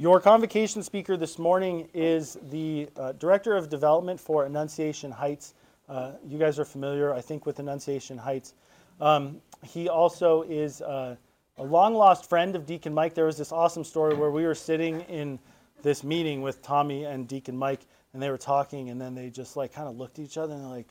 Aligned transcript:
Your 0.00 0.18
convocation 0.18 0.82
speaker 0.82 1.18
this 1.18 1.38
morning 1.38 1.86
is 1.92 2.38
the 2.48 2.88
uh, 2.96 3.12
Director 3.12 3.54
of 3.54 3.68
Development 3.68 4.18
for 4.18 4.46
Annunciation 4.46 5.10
Heights. 5.10 5.52
Uh, 5.90 6.12
you 6.26 6.38
guys 6.38 6.58
are 6.58 6.64
familiar, 6.64 7.12
I 7.12 7.20
think, 7.20 7.44
with 7.44 7.58
Annunciation 7.58 8.16
Heights. 8.16 8.54
Um, 8.98 9.42
he 9.62 9.90
also 9.90 10.40
is 10.44 10.80
uh, 10.80 11.16
a 11.58 11.62
long 11.62 11.92
lost 11.94 12.30
friend 12.30 12.56
of 12.56 12.64
Deacon 12.64 12.94
Mike. 12.94 13.12
There 13.12 13.26
was 13.26 13.36
this 13.36 13.52
awesome 13.52 13.84
story 13.84 14.14
where 14.14 14.30
we 14.30 14.46
were 14.46 14.54
sitting 14.54 15.02
in 15.02 15.38
this 15.82 16.02
meeting 16.02 16.40
with 16.40 16.62
Tommy 16.62 17.04
and 17.04 17.28
Deacon 17.28 17.54
Mike, 17.54 17.80
and 18.14 18.22
they 18.22 18.30
were 18.30 18.38
talking, 18.38 18.88
and 18.88 18.98
then 18.98 19.14
they 19.14 19.28
just 19.28 19.54
like 19.54 19.70
kind 19.70 19.86
of 19.86 19.98
looked 19.98 20.18
at 20.18 20.24
each 20.24 20.38
other 20.38 20.54
and 20.54 20.62
they're 20.62 20.70
like, 20.70 20.88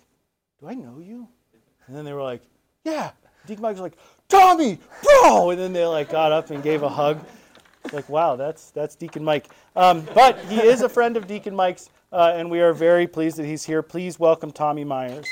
"Do 0.59 0.69
I 0.69 0.75
know 0.75 0.99
you?" 0.99 1.27
And 1.87 1.95
then 1.95 2.05
they 2.05 2.13
were 2.13 2.21
like, 2.21 2.43
"Yeah." 2.83 3.09
Deacon 3.47 3.63
Mike 3.63 3.73
was 3.73 3.81
like, 3.81 3.97
"Tommy, 4.27 4.77
bro!" 5.01 5.49
And 5.49 5.59
then 5.59 5.73
they 5.73 5.83
like 5.87 6.11
got 6.11 6.31
up 6.31 6.51
and 6.51 6.61
gave 6.61 6.83
a 6.83 6.89
hug. 6.89 7.19
Like, 7.91 8.07
wow, 8.09 8.36
that's 8.36 8.71
that's 8.71 8.96
Deacon 8.96 9.23
Mike. 9.23 9.48
Um, 9.75 10.06
but 10.14 10.37
he 10.46 10.60
is 10.61 10.82
a 10.82 10.89
friend 10.89 11.18
of 11.18 11.28
Deacon 11.28 11.56
Mike's, 11.56 11.89
uh, 12.11 12.33
and 12.36 12.50
we 12.50 12.61
are 12.61 12.74
very 12.74 13.07
pleased 13.07 13.37
that 13.37 13.46
he's 13.46 13.65
here. 13.65 13.82
Please 13.82 14.20
welcome 14.20 14.51
Tommy 14.51 14.83
Myers. 14.83 15.25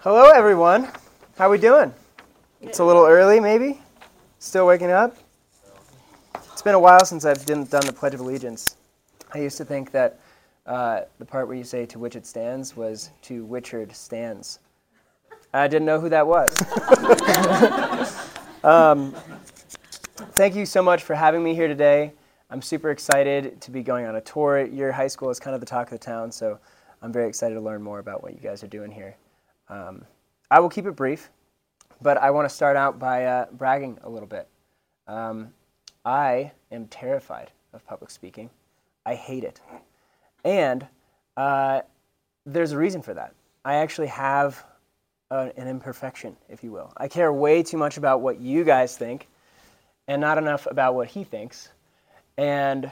Hello, 0.00 0.30
everyone. 0.30 0.84
How 1.36 1.46
are 1.46 1.50
we 1.50 1.58
doing? 1.58 1.92
It's 2.62 2.78
a 2.78 2.84
little 2.84 3.04
early, 3.04 3.38
maybe. 3.38 3.80
Still 4.38 4.66
waking 4.66 4.90
up. 4.90 5.14
It's 6.52 6.62
been 6.62 6.74
a 6.74 6.80
while 6.80 7.04
since 7.04 7.24
I've 7.24 7.44
done 7.46 7.66
the 7.66 7.94
Pledge 7.94 8.14
of 8.14 8.20
Allegiance. 8.20 8.76
I 9.34 9.38
used 9.38 9.58
to 9.58 9.64
think 9.64 9.92
that 9.92 10.18
uh, 10.66 11.02
the 11.18 11.24
part 11.24 11.48
where 11.48 11.56
you 11.56 11.64
say 11.64 11.86
"to 11.86 11.98
which 11.98 12.16
it 12.16 12.26
stands" 12.26 12.76
was 12.76 13.10
"to 13.22 13.44
Richard 13.44 13.94
stands." 13.94 14.58
I 15.52 15.66
didn't 15.66 15.86
know 15.86 16.00
who 16.00 16.08
that 16.10 16.26
was. 16.26 16.48
um, 18.64 19.12
thank 20.32 20.54
you 20.54 20.64
so 20.64 20.80
much 20.80 21.02
for 21.02 21.14
having 21.14 21.42
me 21.42 21.54
here 21.54 21.66
today. 21.66 22.12
I'm 22.50 22.62
super 22.62 22.90
excited 22.90 23.60
to 23.60 23.70
be 23.70 23.82
going 23.82 24.06
on 24.06 24.16
a 24.16 24.20
tour. 24.20 24.64
Your 24.64 24.92
high 24.92 25.08
school 25.08 25.30
is 25.30 25.40
kind 25.40 25.54
of 25.54 25.60
the 25.60 25.66
talk 25.66 25.86
of 25.88 25.98
the 25.98 26.04
town, 26.04 26.30
so 26.30 26.58
I'm 27.02 27.12
very 27.12 27.28
excited 27.28 27.54
to 27.54 27.60
learn 27.60 27.82
more 27.82 27.98
about 27.98 28.22
what 28.22 28.32
you 28.32 28.38
guys 28.38 28.62
are 28.62 28.68
doing 28.68 28.92
here. 28.92 29.16
Um, 29.68 30.04
I 30.50 30.60
will 30.60 30.68
keep 30.68 30.86
it 30.86 30.92
brief, 30.92 31.30
but 32.00 32.16
I 32.18 32.30
want 32.30 32.48
to 32.48 32.54
start 32.54 32.76
out 32.76 32.98
by 32.98 33.24
uh, 33.24 33.46
bragging 33.52 33.98
a 34.02 34.10
little 34.10 34.28
bit. 34.28 34.46
Um, 35.08 35.52
I 36.04 36.52
am 36.70 36.86
terrified 36.86 37.50
of 37.72 37.84
public 37.86 38.10
speaking. 38.10 38.50
I 39.04 39.14
hate 39.14 39.44
it. 39.44 39.60
And 40.44 40.86
uh, 41.36 41.82
there's 42.46 42.72
a 42.72 42.78
reason 42.78 43.02
for 43.02 43.14
that. 43.14 43.34
I 43.64 43.74
actually 43.76 44.08
have 44.08 44.64
an 45.30 45.68
imperfection, 45.68 46.36
if 46.48 46.64
you 46.64 46.72
will. 46.72 46.92
I 46.96 47.08
care 47.08 47.32
way 47.32 47.62
too 47.62 47.76
much 47.76 47.96
about 47.96 48.20
what 48.20 48.40
you 48.40 48.64
guys 48.64 48.96
think 48.96 49.28
and 50.08 50.20
not 50.20 50.38
enough 50.38 50.66
about 50.66 50.94
what 50.94 51.08
he 51.08 51.24
thinks. 51.24 51.68
And 52.36 52.90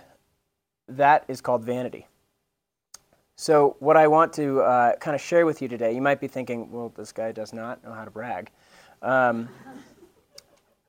that 0.89 1.25
is 1.28 1.41
called 1.41 1.64
vanity. 1.64 2.06
So, 3.36 3.77
what 3.78 3.97
I 3.97 4.09
want 4.09 4.33
to 4.34 4.61
uh, 4.62 4.97
kind 4.97 5.14
of 5.14 5.20
share 5.20 5.47
with 5.47 5.62
you 5.62 5.69
today, 5.69 5.92
you 5.92 6.03
might 6.03 6.20
be 6.20 6.27
thinking, 6.27 6.72
well, 6.72 6.92
this 6.97 7.12
guy 7.12 7.31
does 7.31 7.53
not 7.53 7.83
know 7.84 7.92
how 7.92 8.05
to 8.05 8.11
brag. 8.11 8.50
Um, 9.00 9.48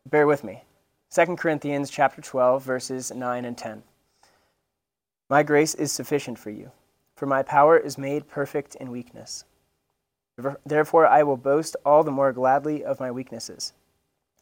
bear 0.09 0.25
with 0.25 0.43
me. 0.43 0.63
2 1.11 1.35
Corinthians 1.35 1.89
chapter 1.91 2.21
12, 2.21 2.63
verses 2.63 3.11
9 3.11 3.45
and 3.45 3.57
10. 3.57 3.83
My 5.29 5.43
grace 5.43 5.75
is 5.75 5.91
sufficient 5.91 6.39
for 6.39 6.49
you, 6.49 6.71
for 7.15 7.27
my 7.27 7.43
power 7.43 7.77
is 7.77 7.99
made 7.99 8.27
perfect 8.27 8.75
in 8.75 8.89
weakness. 8.89 9.45
Therefore, 10.65 11.07
I 11.07 11.23
will 11.23 11.37
boast 11.37 11.75
all 11.85 12.03
the 12.03 12.11
more 12.11 12.31
gladly 12.31 12.83
of 12.83 12.99
my 12.99 13.11
weaknesses, 13.11 13.73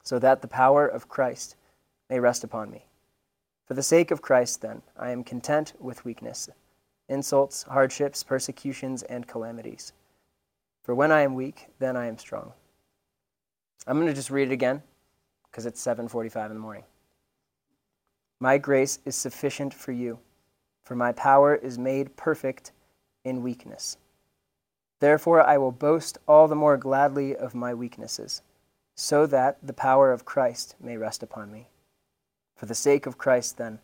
so 0.03 0.19
that 0.19 0.41
the 0.41 0.47
power 0.47 0.87
of 0.87 1.09
Christ 1.09 1.55
may 2.09 2.19
rest 2.19 2.43
upon 2.43 2.69
me. 2.69 2.85
For 3.65 3.73
the 3.73 3.83
sake 3.83 4.11
of 4.11 4.21
Christ, 4.21 4.61
then, 4.61 4.81
I 4.97 5.11
am 5.11 5.23
content 5.23 5.73
with 5.79 6.05
weakness 6.05 6.49
insults, 7.09 7.63
hardships, 7.63 8.21
persecutions, 8.21 9.01
and 9.03 9.27
calamities. 9.27 9.93
For 10.83 10.93
when 10.93 11.11
I 11.11 11.21
am 11.21 11.35
weak, 11.35 11.67
then 11.79 11.95
I 11.95 12.07
am 12.07 12.17
strong. 12.17 12.51
I'm 13.85 13.97
going 13.97 14.07
to 14.07 14.13
just 14.13 14.29
read 14.29 14.49
it 14.49 14.53
again 14.53 14.83
because 15.49 15.65
it's 15.65 15.81
7:45 15.81 16.47
in 16.47 16.53
the 16.53 16.59
morning. 16.59 16.83
My 18.39 18.57
grace 18.57 18.99
is 19.05 19.15
sufficient 19.15 19.73
for 19.73 19.93
you, 19.93 20.19
for 20.83 20.95
my 20.95 21.11
power 21.13 21.55
is 21.55 21.77
made 21.77 22.15
perfect 22.17 22.71
in 23.23 23.41
weakness. 23.41 23.97
Therefore 24.99 25.41
I 25.41 25.57
will 25.57 25.71
boast 25.71 26.17
all 26.27 26.47
the 26.47 26.55
more 26.55 26.77
gladly 26.77 27.35
of 27.35 27.53
my 27.53 27.73
weaknesses, 27.73 28.41
so 28.95 29.25
that 29.27 29.57
the 29.61 29.73
power 29.73 30.11
of 30.11 30.25
Christ 30.25 30.75
may 30.79 30.97
rest 30.97 31.21
upon 31.21 31.51
me. 31.51 31.67
For 32.55 32.65
the 32.65 32.75
sake 32.75 33.05
of 33.05 33.17
Christ, 33.17 33.57
then, 33.57 33.79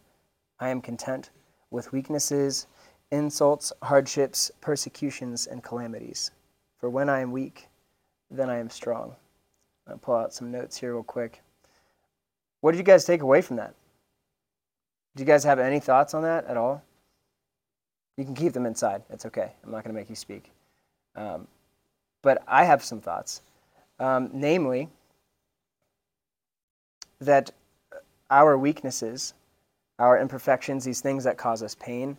I 0.60 0.70
am 0.70 0.82
content 0.82 1.30
with 1.70 1.92
weaknesses 1.92 2.68
insults, 3.12 3.72
hardships, 3.84 4.50
persecutions, 4.60 5.46
and 5.46 5.64
calamities. 5.64 6.32
For 6.80 6.90
when 6.90 7.10
I 7.10 7.20
am 7.20 7.32
weak, 7.32 7.68
then 8.32 8.50
I 8.50 8.58
am 8.58 8.72
strong. 8.72 9.16
I'll 9.88 9.98
pull 9.98 10.16
out 10.16 10.34
some 10.34 10.52
notes 10.52 10.78
here 10.78 10.94
real 10.94 11.04
quick. 11.04 11.42
What 12.62 12.72
did 12.72 12.80
you 12.80 12.84
guys 12.84 13.06
take 13.06 13.22
away 13.22 13.42
from 13.42 13.58
that? 13.58 13.76
Do 15.16 15.22
you 15.22 15.28
guys 15.28 15.44
have 15.44 15.60
any 15.60 15.80
thoughts 15.80 16.16
on 16.16 16.24
that 16.24 16.46
at 16.46 16.58
all? 16.58 16.82
You 18.18 18.26
can 18.26 18.34
keep 18.34 18.54
them 18.54 18.66
inside. 18.66 19.04
It's 19.12 19.28
okay. 19.28 19.52
I'm 19.64 19.72
not 19.72 19.84
going 19.84 19.94
to 19.94 20.00
make 20.00 20.10
you 20.10 20.16
speak. 20.16 20.50
Um, 21.16 21.48
but 22.22 22.44
I 22.48 22.64
have 22.64 22.84
some 22.84 23.02
thoughts. 23.02 23.42
Um, 24.00 24.30
namely, 24.34 24.90
that 27.20 27.52
our 28.30 28.58
weaknesses, 28.58 29.34
our 30.00 30.20
imperfections, 30.20 30.84
these 30.84 31.02
things 31.02 31.24
that 31.24 31.38
cause 31.38 31.62
us 31.62 31.76
pain, 31.76 32.18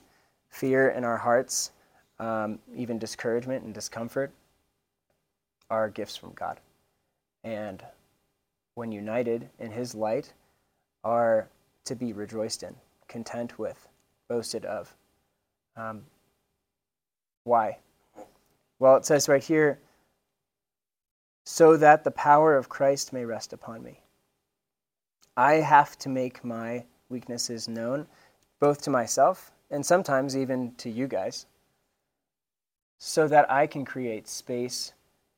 fear 0.49 0.91
in 0.91 1.05
our 1.05 1.17
hearts, 1.17 1.73
um, 2.21 2.59
even 2.77 2.99
discouragement 2.99 3.65
and 3.65 3.75
discomfort, 3.75 4.31
are 5.71 5.89
gifts 5.89 6.17
from 6.17 6.33
God. 6.33 6.61
And 7.43 7.83
when 8.75 8.93
united 8.93 9.49
in 9.59 9.73
His 9.73 9.95
light, 9.95 10.33
are 11.03 11.49
to 11.85 11.95
be 11.95 12.13
rejoiced 12.13 12.63
in, 12.63 12.75
content 13.09 13.59
with, 13.59 13.89
boasted 14.29 14.65
of. 14.65 14.95
Um, 15.77 16.03
why? 17.45 17.79
Well, 18.85 18.97
it 18.97 19.07
says 19.07 19.31
right 19.31 19.43
here, 19.43 19.79
so 21.43 21.75
that 21.79 22.05
the 22.05 22.11
power 22.11 22.55
of 22.55 22.69
Christ 22.69 23.15
may 23.15 23.25
rest 23.25 23.55
upon 23.55 23.83
me. 23.83 24.01
I 25.39 25.55
have 25.55 25.99
to 26.01 26.11
make 26.11 26.45
my 26.45 26.85
weaknesses 27.09 27.67
known, 27.67 28.07
both 28.61 28.83
to 28.83 28.91
myself 28.91 29.53
and 29.71 29.87
sometimes 29.87 30.37
even 30.37 30.75
to 30.75 30.91
you 30.91 31.09
guys, 31.09 31.47
so 32.99 33.27
that 33.27 33.51
I 33.51 33.67
can 33.67 33.87
create 33.87 34.29
space 34.29 34.93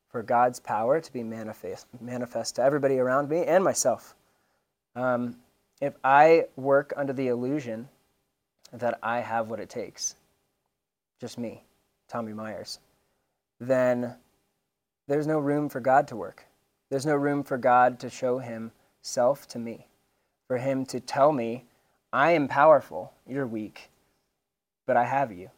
for 0.09 0.21
God's 0.21 0.59
power 0.59 0.99
to 0.99 1.13
be 1.13 1.23
manifest, 1.23 1.87
manifest 2.01 2.55
to 2.57 2.63
everybody 2.63 2.99
around 2.99 3.29
me 3.29 3.45
and 3.45 3.63
myself. 3.63 4.13
Um, 4.93 5.37
if 5.79 5.93
I 6.03 6.47
work 6.57 6.91
under 6.97 7.13
the 7.13 7.29
illusion 7.29 7.87
that 8.73 8.99
I 9.01 9.21
have 9.21 9.49
what 9.49 9.61
it 9.61 9.69
takes, 9.69 10.15
just 11.21 11.37
me, 11.37 11.63
Tommy 12.09 12.33
Myers, 12.33 12.79
then 13.59 14.15
there's 15.07 15.27
no 15.27 15.39
room 15.39 15.69
for 15.69 15.79
God 15.79 16.07
to 16.09 16.15
work. 16.15 16.45
There's 16.89 17.05
no 17.05 17.15
room 17.15 17.43
for 17.43 17.57
God 17.57 17.99
to 17.99 18.09
show 18.09 18.39
himself 18.39 19.47
to 19.49 19.59
me, 19.59 19.87
for 20.47 20.57
him 20.57 20.85
to 20.87 20.99
tell 20.99 21.31
me, 21.31 21.65
I 22.13 22.31
am 22.31 22.47
powerful, 22.47 23.13
you're 23.27 23.47
weak 23.47 23.89
but 24.87 24.97
I 24.97 25.03
have 25.03 25.31
you. 25.31 25.51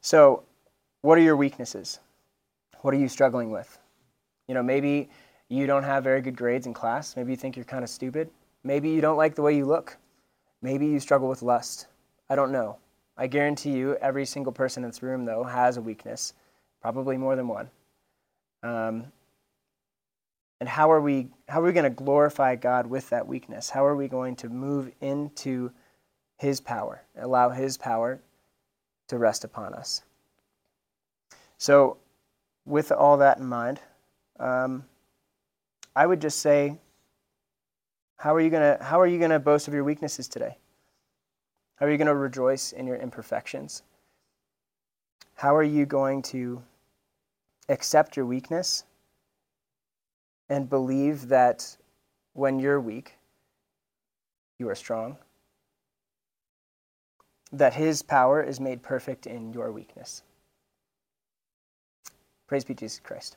So, 0.00 0.44
what 1.02 1.18
are 1.18 1.22
your 1.22 1.36
weaknesses? 1.36 1.98
What 2.80 2.94
are 2.94 2.98
you 2.98 3.08
struggling 3.08 3.50
with? 3.50 3.78
You 4.48 4.54
know, 4.54 4.62
maybe 4.62 5.10
you 5.48 5.66
don't 5.66 5.82
have 5.82 6.04
very 6.04 6.22
good 6.22 6.36
grades 6.36 6.66
in 6.66 6.72
class. 6.72 7.16
Maybe 7.16 7.32
you 7.32 7.36
think 7.36 7.56
you're 7.56 7.64
kind 7.64 7.84
of 7.84 7.90
stupid. 7.90 8.30
Maybe 8.64 8.88
you 8.88 9.00
don't 9.00 9.16
like 9.16 9.34
the 9.34 9.42
way 9.42 9.54
you 9.54 9.66
look. 9.66 9.98
Maybe 10.62 10.86
you 10.86 11.00
struggle 11.00 11.28
with 11.28 11.42
lust. 11.42 11.88
I 12.30 12.36
don't 12.36 12.52
know. 12.52 12.78
I 13.16 13.26
guarantee 13.26 13.72
you, 13.72 13.96
every 13.96 14.24
single 14.24 14.52
person 14.52 14.84
in 14.84 14.90
this 14.90 15.02
room, 15.02 15.24
though, 15.24 15.44
has 15.44 15.76
a 15.76 15.82
weakness, 15.82 16.34
probably 16.80 17.16
more 17.16 17.36
than 17.36 17.48
one. 17.48 17.70
Um, 18.62 19.06
and 20.60 20.68
how 20.68 20.90
are 20.92 21.00
we 21.00 21.28
how 21.48 21.60
are 21.60 21.64
we 21.64 21.72
going 21.72 21.84
to 21.84 21.90
glorify 21.90 22.54
God 22.56 22.86
with 22.86 23.10
that 23.10 23.26
weakness? 23.26 23.68
How 23.68 23.84
are 23.84 23.96
we 23.96 24.08
going 24.08 24.36
to 24.36 24.48
move 24.48 24.92
into 25.00 25.72
his 26.42 26.60
power, 26.60 27.00
allow 27.16 27.50
His 27.50 27.78
power 27.78 28.20
to 29.06 29.16
rest 29.16 29.44
upon 29.44 29.74
us. 29.74 30.02
So, 31.56 31.98
with 32.66 32.90
all 32.90 33.16
that 33.18 33.38
in 33.38 33.46
mind, 33.46 33.78
um, 34.40 34.84
I 35.94 36.04
would 36.04 36.20
just 36.20 36.40
say, 36.40 36.78
how 38.16 38.34
are 38.34 38.40
you 38.40 38.50
gonna 38.50 38.76
how 38.82 39.00
are 39.00 39.06
you 39.06 39.20
gonna 39.20 39.38
boast 39.38 39.68
of 39.68 39.74
your 39.74 39.84
weaknesses 39.84 40.26
today? 40.26 40.56
How 41.76 41.86
are 41.86 41.90
you 41.90 41.98
gonna 41.98 42.14
rejoice 42.14 42.72
in 42.72 42.86
your 42.86 42.96
imperfections? 42.96 43.82
How 45.34 45.56
are 45.56 45.62
you 45.62 45.86
going 45.86 46.22
to 46.22 46.62
accept 47.68 48.16
your 48.16 48.26
weakness 48.26 48.84
and 50.48 50.68
believe 50.68 51.28
that 51.28 51.76
when 52.34 52.58
you're 52.58 52.80
weak, 52.80 53.16
you 54.58 54.68
are 54.68 54.74
strong. 54.74 55.16
That 57.52 57.74
his 57.74 58.02
power 58.02 58.42
is 58.42 58.60
made 58.60 58.82
perfect 58.82 59.26
in 59.26 59.52
your 59.52 59.72
weakness. 59.72 60.22
Praise 62.46 62.64
be 62.64 62.74
Jesus 62.74 63.00
Christ. 63.00 63.36